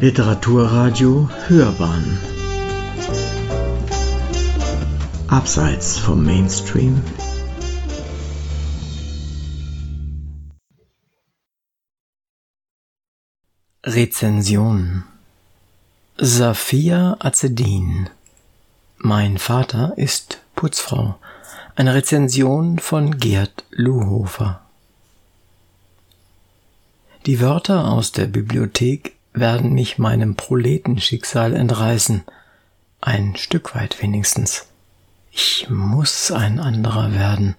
Literaturradio 0.00 1.28
Hörbahn 1.46 2.18
Abseits 5.28 5.98
vom 5.98 6.24
Mainstream 6.24 7.02
Rezension 13.84 15.04
Safia 16.16 17.18
Azedin 17.18 18.08
Mein 18.96 19.36
Vater 19.36 19.92
ist 19.98 20.40
Putzfrau. 20.54 21.16
Eine 21.76 21.92
Rezension 21.92 22.78
von 22.78 23.18
Gerd 23.18 23.64
Luhofer. 23.68 24.62
Die 27.26 27.38
Wörter 27.42 27.92
aus 27.92 28.12
der 28.12 28.28
Bibliothek 28.28 29.19
werden 29.32 29.72
mich 29.72 29.98
meinem 29.98 30.34
Proletenschicksal 30.34 31.54
entreißen. 31.54 32.22
Ein 33.00 33.36
Stück 33.36 33.74
weit 33.74 34.02
wenigstens. 34.02 34.66
Ich 35.30 35.68
muss 35.70 36.32
ein 36.32 36.58
anderer 36.58 37.14
werden. 37.14 37.54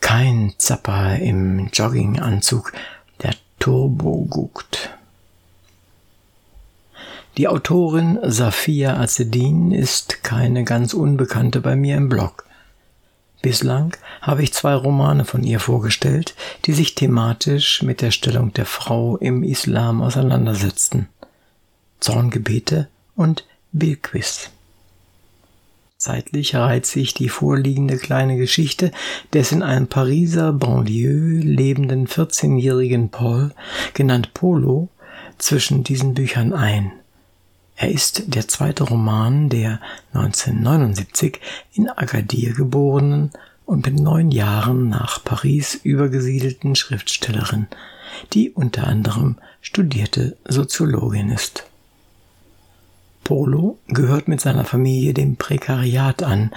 Kein 0.00 0.52
Zapper 0.58 1.16
im 1.16 1.68
Jogginganzug, 1.72 2.72
der 3.22 3.34
Turbo 3.58 4.26
guckt. 4.28 4.90
Die 7.36 7.48
Autorin 7.48 8.18
Safia 8.22 8.96
Azedin 8.96 9.72
ist 9.72 10.22
keine 10.22 10.64
ganz 10.64 10.94
Unbekannte 10.94 11.60
bei 11.60 11.74
mir 11.74 11.96
im 11.96 12.08
Blog. 12.08 12.44
Bislang 13.42 13.96
habe 14.22 14.42
ich 14.42 14.54
zwei 14.54 14.74
Romane 14.74 15.24
von 15.24 15.42
ihr 15.42 15.60
vorgestellt, 15.60 16.34
die 16.64 16.72
sich 16.72 16.94
thematisch 16.94 17.82
mit 17.82 18.00
der 18.00 18.10
Stellung 18.10 18.52
der 18.52 18.66
Frau 18.66 19.16
im 19.16 19.42
Islam 19.42 20.00
auseinandersetzten. 20.00 21.08
Zorngebete 22.00 22.88
und 23.16 23.46
Bilquis. 23.72 24.50
Zeitlich 25.96 26.54
reiht 26.54 26.84
sich 26.84 27.14
die 27.14 27.30
vorliegende 27.30 27.96
kleine 27.96 28.36
Geschichte 28.36 28.92
des 29.32 29.52
in 29.52 29.62
einem 29.62 29.86
Pariser 29.86 30.52
Banlieue 30.52 31.38
lebenden 31.40 32.06
14-jährigen 32.06 33.08
Paul, 33.08 33.52
genannt 33.94 34.34
Polo, 34.34 34.90
zwischen 35.38 35.82
diesen 35.82 36.12
Büchern 36.12 36.52
ein. 36.52 36.92
Er 37.76 37.90
ist 37.90 38.34
der 38.34 38.46
zweite 38.48 38.84
Roman 38.84 39.48
der 39.48 39.80
1979 40.12 41.40
in 41.72 41.88
Agadir 41.88 42.52
geborenen 42.52 43.30
und 43.64 43.86
mit 43.86 43.98
neun 43.98 44.30
Jahren 44.30 44.88
nach 44.88 45.24
Paris 45.24 45.74
übergesiedelten 45.74 46.76
Schriftstellerin, 46.76 47.66
die 48.32 48.50
unter 48.50 48.86
anderem 48.86 49.36
studierte 49.60 50.36
Soziologin 50.46 51.30
ist. 51.30 51.66
Polo 53.24 53.78
gehört 53.88 54.28
mit 54.28 54.40
seiner 54.40 54.64
Familie 54.64 55.14
dem 55.14 55.36
Prekariat 55.36 56.22
an. 56.22 56.52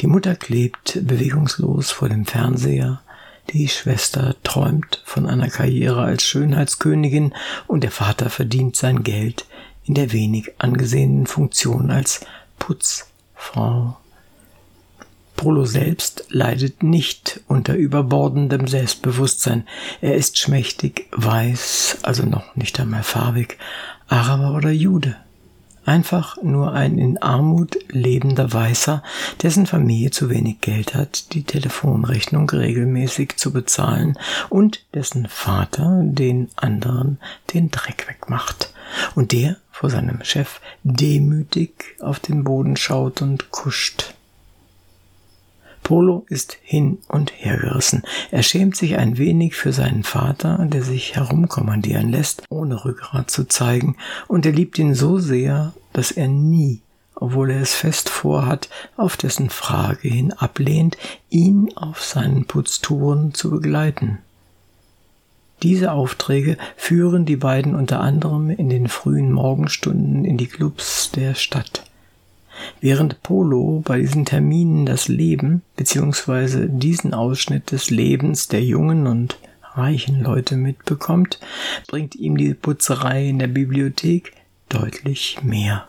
Die 0.00 0.06
Mutter 0.06 0.36
klebt 0.36 0.98
bewegungslos 1.06 1.90
vor 1.90 2.08
dem 2.08 2.24
Fernseher, 2.24 3.02
die 3.52 3.68
Schwester 3.68 4.34
träumt 4.42 5.02
von 5.04 5.26
einer 5.26 5.50
Karriere 5.50 6.02
als 6.02 6.24
Schönheitskönigin 6.24 7.34
und 7.66 7.82
der 7.82 7.90
Vater 7.90 8.30
verdient 8.30 8.76
sein 8.76 9.02
Geld 9.02 9.44
in 9.84 9.94
der 9.94 10.12
wenig 10.12 10.52
angesehenen 10.58 11.26
Funktion 11.26 11.90
als 11.90 12.20
Putzfrau. 12.58 13.98
Polo 15.36 15.66
selbst 15.66 16.24
leidet 16.30 16.82
nicht 16.82 17.40
unter 17.48 17.74
überbordendem 17.74 18.66
Selbstbewusstsein. 18.66 19.66
Er 20.00 20.14
ist 20.14 20.38
schmächtig, 20.38 21.08
weiß, 21.10 21.98
also 22.02 22.24
noch 22.24 22.56
nicht 22.56 22.78
einmal 22.80 23.02
farbig, 23.02 23.58
Araber 24.08 24.56
oder 24.56 24.70
Jude. 24.70 25.16
Einfach 25.84 26.42
nur 26.42 26.72
ein 26.72 26.98
in 26.98 27.20
Armut 27.20 27.76
lebender 27.90 28.52
Weißer, 28.52 29.02
dessen 29.42 29.66
Familie 29.66 30.10
zu 30.10 30.30
wenig 30.30 30.60
Geld 30.60 30.94
hat, 30.94 31.34
die 31.34 31.44
Telefonrechnung 31.44 32.48
regelmäßig 32.48 33.36
zu 33.36 33.52
bezahlen 33.52 34.18
und 34.48 34.84
dessen 34.94 35.28
Vater 35.28 36.00
den 36.02 36.48
anderen 36.56 37.18
den 37.52 37.70
Dreck 37.70 38.06
wegmacht 38.08 38.72
und 39.14 39.32
der 39.32 39.56
vor 39.70 39.90
seinem 39.90 40.24
Chef 40.24 40.60
demütig 40.84 41.96
auf 42.00 42.18
den 42.18 42.44
Boden 42.44 42.76
schaut 42.76 43.20
und 43.20 43.50
kuscht. 43.50 44.14
Polo 45.84 46.24
ist 46.28 46.56
hin 46.62 46.98
und 47.08 47.32
her 47.36 47.58
gerissen. 47.58 48.02
Er 48.32 48.42
schämt 48.42 48.74
sich 48.74 48.96
ein 48.96 49.18
wenig 49.18 49.54
für 49.54 49.72
seinen 49.72 50.02
Vater, 50.02 50.66
der 50.66 50.82
sich 50.82 51.14
herumkommandieren 51.14 52.10
lässt, 52.10 52.42
ohne 52.48 52.84
Rückgrat 52.84 53.30
zu 53.30 53.44
zeigen, 53.44 53.96
und 54.26 54.44
er 54.46 54.52
liebt 54.52 54.78
ihn 54.78 54.94
so 54.94 55.18
sehr, 55.18 55.74
dass 55.92 56.10
er 56.10 56.26
nie, 56.26 56.80
obwohl 57.14 57.50
er 57.50 57.60
es 57.60 57.74
fest 57.74 58.08
vorhat, 58.08 58.68
auf 58.96 59.16
dessen 59.16 59.50
Frage 59.50 60.08
hin 60.08 60.32
ablehnt, 60.32 60.96
ihn 61.28 61.70
auf 61.76 62.02
seinen 62.02 62.46
Putztouren 62.46 63.34
zu 63.34 63.50
begleiten. 63.50 64.18
Diese 65.62 65.92
Aufträge 65.92 66.56
führen 66.76 67.26
die 67.26 67.36
beiden 67.36 67.74
unter 67.74 68.00
anderem 68.00 68.50
in 68.50 68.70
den 68.70 68.88
frühen 68.88 69.30
Morgenstunden 69.30 70.24
in 70.24 70.38
die 70.38 70.48
Clubs 70.48 71.10
der 71.12 71.34
Stadt. 71.34 71.84
Während 72.80 73.22
Polo 73.22 73.82
bei 73.84 73.98
diesen 74.00 74.24
Terminen 74.24 74.86
das 74.86 75.08
Leben 75.08 75.62
bzw. 75.76 76.68
diesen 76.68 77.14
Ausschnitt 77.14 77.72
des 77.72 77.90
Lebens 77.90 78.48
der 78.48 78.62
jungen 78.62 79.06
und 79.06 79.38
reichen 79.74 80.22
Leute 80.22 80.56
mitbekommt, 80.56 81.40
bringt 81.88 82.14
ihm 82.14 82.36
die 82.36 82.54
Putzerei 82.54 83.28
in 83.28 83.38
der 83.38 83.48
Bibliothek 83.48 84.32
deutlich 84.68 85.38
mehr. 85.42 85.88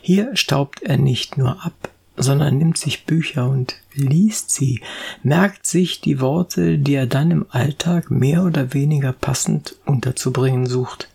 Hier 0.00 0.34
staubt 0.34 0.82
er 0.82 0.98
nicht 0.98 1.38
nur 1.38 1.64
ab, 1.64 1.90
sondern 2.16 2.58
nimmt 2.58 2.76
sich 2.76 3.04
Bücher 3.04 3.48
und 3.48 3.76
liest 3.94 4.50
sie, 4.50 4.80
merkt 5.22 5.66
sich 5.66 6.00
die 6.00 6.20
Worte, 6.20 6.78
die 6.78 6.94
er 6.94 7.06
dann 7.06 7.30
im 7.30 7.46
Alltag 7.50 8.10
mehr 8.10 8.44
oder 8.44 8.74
weniger 8.74 9.12
passend 9.12 9.76
unterzubringen 9.84 10.66
sucht. 10.66 11.08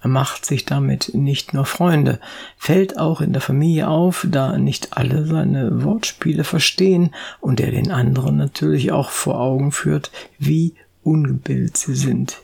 Er 0.00 0.08
macht 0.08 0.46
sich 0.46 0.64
damit 0.64 1.12
nicht 1.14 1.54
nur 1.54 1.64
Freunde, 1.64 2.20
fällt 2.56 2.98
auch 2.98 3.20
in 3.20 3.32
der 3.32 3.42
Familie 3.42 3.88
auf, 3.88 4.26
da 4.30 4.56
nicht 4.56 4.96
alle 4.96 5.26
seine 5.26 5.82
Wortspiele 5.82 6.44
verstehen 6.44 7.10
und 7.40 7.60
er 7.60 7.72
den 7.72 7.90
anderen 7.90 8.36
natürlich 8.36 8.92
auch 8.92 9.10
vor 9.10 9.40
Augen 9.40 9.72
führt, 9.72 10.12
wie 10.38 10.74
ungebildet 11.02 11.76
sie 11.76 11.94
sind 11.94 12.40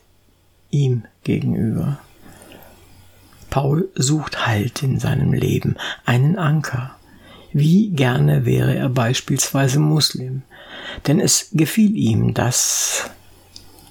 ihm 0.70 1.04
gegenüber. 1.22 1.98
Paul 3.50 3.88
sucht 3.94 4.46
Halt 4.46 4.82
in 4.82 4.98
seinem 4.98 5.32
Leben, 5.32 5.76
einen 6.04 6.36
Anker. 6.36 6.96
Wie 7.52 7.90
gerne 7.90 8.44
wäre 8.44 8.74
er 8.74 8.88
beispielsweise 8.88 9.78
Muslim, 9.78 10.42
denn 11.06 11.20
es 11.20 11.50
gefiel 11.52 11.96
ihm, 11.96 12.34
dass 12.34 13.10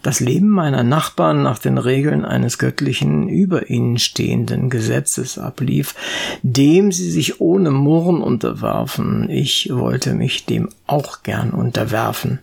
das 0.04 0.20
Leben 0.20 0.50
meiner 0.50 0.84
Nachbarn 0.84 1.42
nach 1.42 1.58
den 1.58 1.78
Regeln 1.78 2.26
eines 2.26 2.60
göttlichen 2.60 3.28
über 3.30 3.70
ihnen 3.70 3.98
stehenden 3.98 4.70
Gesetzes 4.70 5.38
ablief, 5.38 5.96
dem 6.44 6.92
sie 6.92 7.10
sich 7.10 7.42
ohne 7.42 7.72
Murren 7.72 8.22
unterwarfen. 8.22 9.30
Ich 9.30 9.70
wollte 9.72 10.14
mich 10.14 10.46
dem 10.46 10.70
auch 10.86 11.24
gern 11.24 11.52
unterwerfen. 11.52 12.40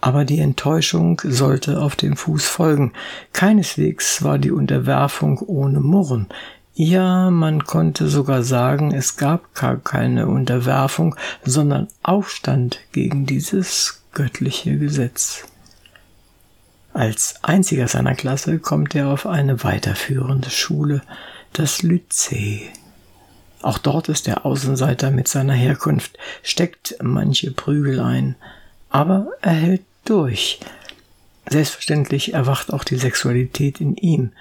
Aber 0.00 0.24
die 0.24 0.40
Enttäuschung 0.40 1.20
sollte 1.24 1.80
auf 1.80 1.96
dem 1.96 2.16
Fuß 2.16 2.46
folgen. 2.46 2.92
Keineswegs 3.32 4.22
war 4.22 4.38
die 4.38 4.52
Unterwerfung 4.52 5.38
ohne 5.38 5.80
Murren. 5.80 6.26
Ja, 6.74 7.30
man 7.30 7.64
konnte 7.64 8.08
sogar 8.08 8.44
sagen, 8.44 8.92
es 8.92 9.16
gab 9.16 9.54
gar 9.54 9.76
keine 9.76 10.28
Unterwerfung, 10.28 11.16
sondern 11.44 11.88
Aufstand 12.04 12.78
gegen 12.92 13.26
dieses 13.26 14.02
göttliche 14.12 14.78
Gesetz. 14.78 15.44
Als 16.98 17.36
einziger 17.42 17.86
seiner 17.86 18.16
Klasse 18.16 18.58
kommt 18.58 18.92
er 18.96 19.06
auf 19.06 19.24
eine 19.24 19.62
weiterführende 19.62 20.50
Schule, 20.50 21.00
das 21.52 21.84
Lycée. 21.84 22.62
Auch 23.62 23.78
dort 23.78 24.08
ist 24.08 24.26
er 24.26 24.44
Außenseiter 24.44 25.12
mit 25.12 25.28
seiner 25.28 25.52
Herkunft, 25.52 26.18
steckt 26.42 26.96
manche 27.00 27.52
Prügel 27.52 28.00
ein, 28.00 28.34
aber 28.90 29.28
er 29.42 29.52
hält 29.52 29.82
durch. 30.06 30.58
Selbstverständlich 31.48 32.34
erwacht 32.34 32.72
auch 32.72 32.82
die 32.82 32.98
Sexualität 32.98 33.80
in 33.80 33.94
ihm, 33.94 34.32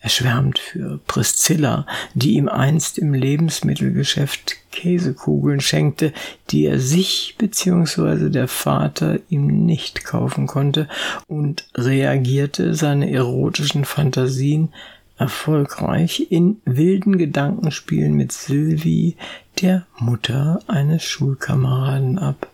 er 0.00 0.10
schwärmt 0.10 0.60
für 0.60 1.00
Priscilla, 1.08 1.84
die 2.14 2.34
ihm 2.34 2.48
einst 2.48 2.98
im 2.98 3.14
Lebensmittelgeschäft 3.14 4.56
Käsekugeln 4.70 5.60
schenkte, 5.60 6.12
die 6.50 6.66
er 6.66 6.78
sich 6.78 7.34
bzw. 7.36 8.30
der 8.30 8.46
Vater 8.46 9.18
ihm 9.28 9.66
nicht 9.66 10.04
kaufen 10.04 10.46
konnte, 10.46 10.88
und 11.26 11.68
reagierte 11.74 12.74
seine 12.74 13.10
erotischen 13.10 13.84
Fantasien 13.84 14.72
erfolgreich 15.16 16.28
in 16.30 16.60
wilden 16.64 17.18
Gedankenspielen 17.18 18.12
mit 18.14 18.30
Sylvie, 18.30 19.16
der 19.60 19.84
Mutter 19.98 20.60
eines 20.68 21.02
Schulkameraden 21.02 22.20
ab. 22.20 22.48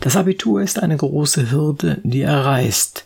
Das 0.00 0.16
Abitur 0.16 0.62
ist 0.62 0.82
eine 0.82 0.96
große 0.96 1.50
Hürde, 1.50 2.00
die 2.04 2.22
er 2.22 2.44
reißt, 2.44 3.04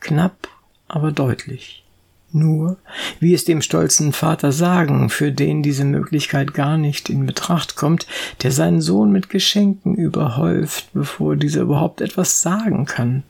knapp, 0.00 0.48
aber 0.88 1.12
deutlich. 1.12 1.84
Nur, 2.32 2.76
wie 3.18 3.34
es 3.34 3.44
dem 3.44 3.62
stolzen 3.62 4.12
Vater 4.12 4.52
sagen, 4.52 5.10
für 5.10 5.32
den 5.32 5.62
diese 5.62 5.84
Möglichkeit 5.84 6.54
gar 6.54 6.78
nicht 6.78 7.08
in 7.08 7.26
Betracht 7.26 7.76
kommt, 7.76 8.06
der 8.42 8.52
seinen 8.52 8.80
Sohn 8.80 9.12
mit 9.12 9.30
Geschenken 9.30 9.94
überhäuft, 9.94 10.88
bevor 10.92 11.36
dieser 11.36 11.62
überhaupt 11.62 12.00
etwas 12.00 12.40
sagen 12.40 12.86
kann. 12.86 13.22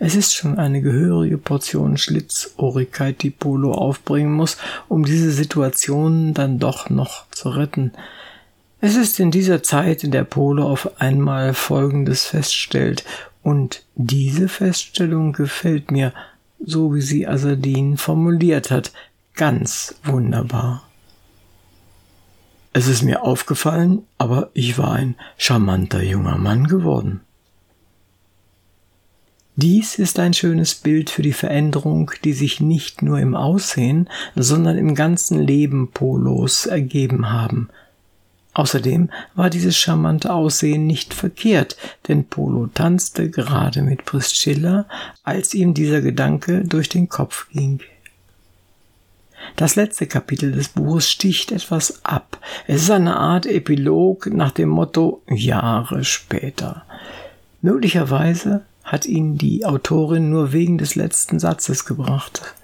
Es 0.00 0.14
ist 0.14 0.34
schon 0.34 0.58
eine 0.58 0.80
gehörige 0.80 1.38
Portion 1.38 1.98
Schlitzohrigkeit, 1.98 3.22
die 3.22 3.30
Polo 3.30 3.72
aufbringen 3.72 4.32
muss, 4.32 4.56
um 4.88 5.04
diese 5.04 5.32
Situation 5.32 6.34
dann 6.34 6.58
doch 6.58 6.88
noch 6.88 7.28
zu 7.30 7.48
retten. 7.48 7.92
Es 8.80 8.94
ist 8.94 9.18
in 9.18 9.32
dieser 9.32 9.64
Zeit, 9.64 10.04
in 10.04 10.12
der 10.12 10.22
Polo 10.22 10.68
auf 10.68 11.00
einmal 11.00 11.52
Folgendes 11.52 12.26
feststellt, 12.26 13.04
und 13.42 13.82
diese 13.94 14.48
Feststellung 14.48 15.32
gefällt 15.32 15.90
mir, 15.90 16.12
so 16.64 16.94
wie 16.94 17.00
sie 17.00 17.26
Asadin 17.26 17.96
formuliert 17.96 18.70
hat, 18.70 18.92
ganz 19.34 19.94
wunderbar. 20.04 20.82
Es 22.72 22.86
ist 22.86 23.02
mir 23.02 23.22
aufgefallen, 23.22 24.02
aber 24.18 24.50
ich 24.54 24.78
war 24.78 24.92
ein 24.92 25.16
charmanter 25.36 26.02
junger 26.02 26.38
Mann 26.38 26.66
geworden. 26.66 27.20
Dies 29.56 29.98
ist 29.98 30.20
ein 30.20 30.34
schönes 30.34 30.76
Bild 30.76 31.10
für 31.10 31.22
die 31.22 31.32
Veränderung, 31.32 32.12
die 32.22 32.32
sich 32.32 32.60
nicht 32.60 33.02
nur 33.02 33.18
im 33.18 33.34
Aussehen, 33.34 34.08
sondern 34.36 34.78
im 34.78 34.94
ganzen 34.94 35.40
Leben 35.40 35.90
Polos 35.90 36.66
ergeben 36.66 37.32
haben. 37.32 37.68
Außerdem 38.58 39.10
war 39.36 39.50
dieses 39.50 39.76
charmante 39.76 40.34
Aussehen 40.34 40.84
nicht 40.84 41.14
verkehrt, 41.14 41.76
denn 42.08 42.24
Polo 42.24 42.66
tanzte 42.66 43.30
gerade 43.30 43.82
mit 43.82 44.04
Priscilla, 44.04 44.86
als 45.22 45.54
ihm 45.54 45.74
dieser 45.74 46.00
Gedanke 46.00 46.64
durch 46.64 46.88
den 46.88 47.08
Kopf 47.08 47.46
ging. 47.52 47.78
Das 49.54 49.76
letzte 49.76 50.08
Kapitel 50.08 50.50
des 50.50 50.70
Buches 50.70 51.08
sticht 51.08 51.52
etwas 51.52 52.04
ab. 52.04 52.40
Es 52.66 52.82
ist 52.82 52.90
eine 52.90 53.16
Art 53.16 53.46
Epilog 53.46 54.26
nach 54.26 54.50
dem 54.50 54.70
Motto 54.70 55.22
Jahre 55.28 56.02
später. 56.02 56.84
Möglicherweise 57.62 58.62
hat 58.82 59.06
ihn 59.06 59.38
die 59.38 59.66
Autorin 59.66 60.30
nur 60.30 60.52
wegen 60.52 60.78
des 60.78 60.96
letzten 60.96 61.38
Satzes 61.38 61.84
gebracht. 61.84 62.56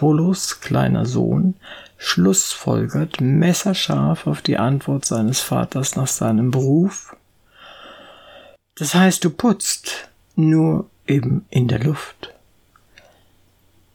Polos 0.00 0.60
kleiner 0.60 1.04
Sohn 1.04 1.56
schlussfolgert 1.98 3.20
messerscharf 3.20 4.26
auf 4.26 4.40
die 4.40 4.56
Antwort 4.56 5.04
seines 5.04 5.40
Vaters 5.40 5.94
nach 5.94 6.06
seinem 6.06 6.50
Beruf. 6.50 7.14
Das 8.76 8.94
heißt, 8.94 9.22
du 9.22 9.28
putzt, 9.28 10.08
nur 10.36 10.86
eben 11.06 11.44
in 11.50 11.68
der 11.68 11.80
Luft. 11.80 12.32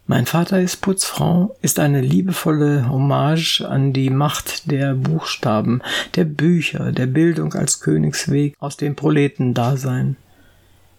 Mein 0.06 0.28
Vater 0.28 0.62
ist 0.62 0.82
Putzfrau 0.82 1.56
ist 1.64 1.80
eine 1.80 2.02
liebevolle 2.02 2.88
Hommage 2.88 3.62
an 3.62 3.92
die 3.92 4.12
Macht 4.12 4.70
der 4.70 4.94
Buchstaben, 4.94 5.82
der 6.14 6.26
Bücher, 6.26 6.92
der 6.92 7.08
Bildung 7.08 7.56
als 7.56 7.80
Königsweg 7.80 8.54
aus 8.60 8.78
dem 8.78 8.96
Proletendasein 8.96 10.18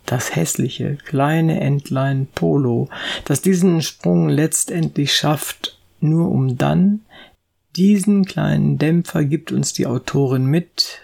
das 0.06 0.34
hässliche 0.34 0.96
kleine 0.96 1.60
Entlein 1.60 2.28
Polo, 2.34 2.88
das 3.24 3.42
diesen 3.42 3.82
Sprung 3.82 4.28
letztendlich 4.28 5.14
schafft, 5.14 5.78
nur 6.00 6.30
um 6.30 6.56
dann 6.56 7.00
diesen 7.76 8.24
kleinen 8.24 8.78
Dämpfer 8.78 9.24
gibt 9.24 9.52
uns 9.52 9.74
die 9.74 9.86
Autorin 9.86 10.46
mit, 10.46 11.00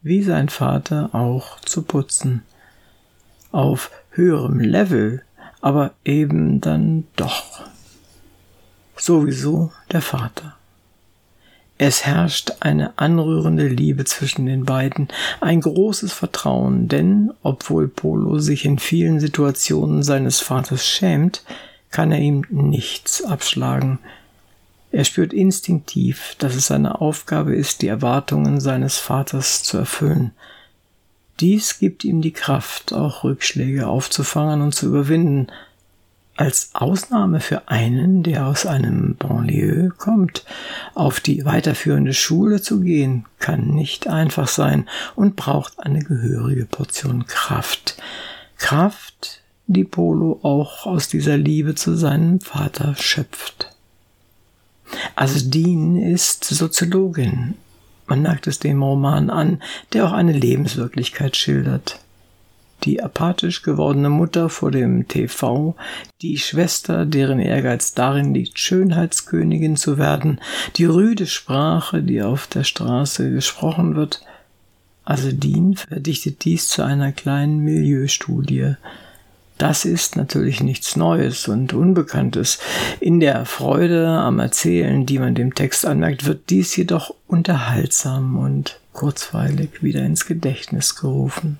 wie 0.00 0.22
sein 0.22 0.48
Vater 0.48 1.10
auch 1.14 1.60
zu 1.60 1.82
putzen. 1.82 2.42
Auf 3.52 3.90
höherem 4.10 4.58
Level, 4.58 5.22
aber 5.60 5.92
eben 6.04 6.60
dann 6.60 7.04
doch. 7.14 7.62
Sowieso 8.96 9.72
der 9.92 10.02
Vater. 10.02 10.56
Es 11.84 12.06
herrscht 12.06 12.52
eine 12.60 12.96
anrührende 12.96 13.66
Liebe 13.66 14.04
zwischen 14.04 14.46
den 14.46 14.64
beiden, 14.64 15.08
ein 15.40 15.60
großes 15.60 16.12
Vertrauen, 16.12 16.86
denn 16.86 17.32
obwohl 17.42 17.88
Polo 17.88 18.38
sich 18.38 18.64
in 18.64 18.78
vielen 18.78 19.18
Situationen 19.18 20.04
seines 20.04 20.38
Vaters 20.38 20.86
schämt, 20.86 21.42
kann 21.90 22.12
er 22.12 22.20
ihm 22.20 22.44
nichts 22.50 23.24
abschlagen. 23.24 23.98
Er 24.92 25.02
spürt 25.02 25.32
instinktiv, 25.32 26.36
dass 26.38 26.54
es 26.54 26.68
seine 26.68 27.00
Aufgabe 27.00 27.52
ist, 27.56 27.82
die 27.82 27.88
Erwartungen 27.88 28.60
seines 28.60 28.98
Vaters 28.98 29.64
zu 29.64 29.78
erfüllen. 29.78 30.30
Dies 31.40 31.80
gibt 31.80 32.04
ihm 32.04 32.22
die 32.22 32.30
Kraft, 32.30 32.92
auch 32.92 33.24
Rückschläge 33.24 33.88
aufzufangen 33.88 34.62
und 34.62 34.72
zu 34.72 34.86
überwinden, 34.86 35.48
als 36.36 36.70
Ausnahme 36.72 37.40
für 37.40 37.68
einen, 37.68 38.22
der 38.22 38.46
aus 38.46 38.64
einem 38.64 39.16
Banlieue 39.16 39.90
kommt, 39.90 40.44
auf 40.94 41.20
die 41.20 41.44
weiterführende 41.44 42.14
Schule 42.14 42.62
zu 42.62 42.80
gehen, 42.80 43.26
kann 43.38 43.68
nicht 43.68 44.06
einfach 44.08 44.48
sein 44.48 44.88
und 45.14 45.36
braucht 45.36 45.80
eine 45.80 46.00
gehörige 46.02 46.64
Portion 46.64 47.26
Kraft. 47.26 47.96
Kraft, 48.56 49.40
die 49.66 49.84
Polo 49.84 50.40
auch 50.42 50.86
aus 50.86 51.08
dieser 51.08 51.36
Liebe 51.36 51.74
zu 51.74 51.94
seinem 51.96 52.40
Vater 52.40 52.94
schöpft. 52.98 53.70
Asdin 55.16 55.96
ist 55.96 56.44
Soziologin. 56.44 57.54
Man 58.06 58.22
merkt 58.22 58.46
es 58.46 58.58
dem 58.58 58.82
Roman 58.82 59.30
an, 59.30 59.62
der 59.92 60.06
auch 60.06 60.12
eine 60.12 60.32
Lebenswirklichkeit 60.32 61.36
schildert 61.36 62.00
die 62.84 63.02
apathisch 63.02 63.62
gewordene 63.62 64.10
Mutter 64.10 64.48
vor 64.48 64.70
dem 64.70 65.08
TV, 65.08 65.74
die 66.20 66.38
Schwester, 66.38 67.06
deren 67.06 67.38
Ehrgeiz 67.38 67.94
darin 67.94 68.34
liegt, 68.34 68.58
Schönheitskönigin 68.58 69.76
zu 69.76 69.98
werden, 69.98 70.40
die 70.76 70.84
rüde 70.84 71.26
Sprache, 71.26 72.02
die 72.02 72.22
auf 72.22 72.46
der 72.46 72.64
Straße 72.64 73.30
gesprochen 73.30 73.96
wird. 73.96 74.24
Asedin 75.04 75.76
verdichtet 75.76 76.44
dies 76.44 76.68
zu 76.68 76.82
einer 76.84 77.12
kleinen 77.12 77.58
Milieustudie. 77.58 78.74
Das 79.58 79.84
ist 79.84 80.16
natürlich 80.16 80.62
nichts 80.62 80.96
Neues 80.96 81.46
und 81.46 81.72
Unbekanntes. 81.72 82.58
In 83.00 83.20
der 83.20 83.44
Freude 83.44 84.08
am 84.08 84.38
Erzählen, 84.38 85.06
die 85.06 85.18
man 85.18 85.34
dem 85.34 85.54
Text 85.54 85.86
anmerkt, 85.86 86.24
wird 86.24 86.50
dies 86.50 86.74
jedoch 86.76 87.14
unterhaltsam 87.28 88.38
und 88.38 88.80
kurzweilig 88.92 89.82
wieder 89.82 90.04
ins 90.04 90.26
Gedächtnis 90.26 90.96
gerufen 90.96 91.58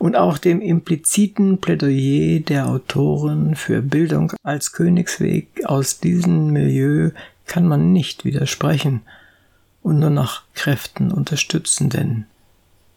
und 0.00 0.16
auch 0.16 0.38
dem 0.38 0.62
impliziten 0.62 1.60
Plädoyer 1.60 2.40
der 2.40 2.68
Autoren 2.68 3.54
für 3.54 3.82
Bildung 3.82 4.32
als 4.42 4.72
Königsweg 4.72 5.66
aus 5.66 6.00
diesem 6.00 6.46
Milieu 6.52 7.10
kann 7.44 7.68
man 7.68 7.92
nicht 7.92 8.24
widersprechen 8.24 9.02
und 9.82 9.98
nur 9.98 10.08
nach 10.08 10.44
Kräften 10.54 11.12
unterstützen, 11.12 11.90
denn 11.90 12.24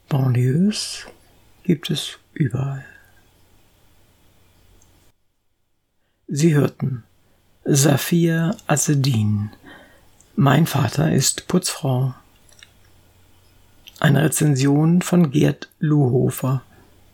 Banlieues 0.07 1.05
gibt 1.63 1.89
es 1.89 2.19
überall. 2.31 2.85
Sie 6.29 6.55
hörten 6.55 7.03
Safia 7.65 8.55
Assedin. 8.65 9.49
Mein 10.37 10.65
Vater 10.67 11.11
ist 11.11 11.49
Putzfrau. 11.49 12.13
Eine 13.99 14.23
Rezension 14.23 15.01
von 15.01 15.31
Gerd 15.31 15.69
Luhofer. 15.79 16.63